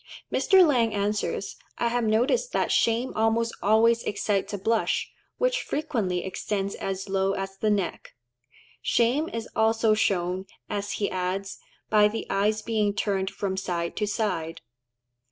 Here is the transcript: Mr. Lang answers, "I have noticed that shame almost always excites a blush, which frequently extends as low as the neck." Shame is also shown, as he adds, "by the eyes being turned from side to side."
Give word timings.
Mr. 0.31 0.65
Lang 0.65 0.95
answers, 0.95 1.57
"I 1.77 1.89
have 1.89 2.03
noticed 2.03 2.53
that 2.53 2.71
shame 2.71 3.13
almost 3.15 3.53
always 3.61 4.01
excites 4.01 4.51
a 4.51 4.57
blush, 4.57 5.11
which 5.37 5.61
frequently 5.61 6.25
extends 6.25 6.73
as 6.73 7.07
low 7.07 7.33
as 7.33 7.55
the 7.57 7.69
neck." 7.69 8.15
Shame 8.81 9.29
is 9.29 9.47
also 9.55 9.93
shown, 9.93 10.47
as 10.67 10.93
he 10.93 11.11
adds, 11.11 11.59
"by 11.91 12.07
the 12.07 12.25
eyes 12.31 12.63
being 12.63 12.95
turned 12.95 13.29
from 13.29 13.55
side 13.57 13.95
to 13.97 14.07
side." 14.07 14.61